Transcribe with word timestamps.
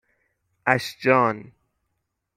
اَشجان 0.65 1.51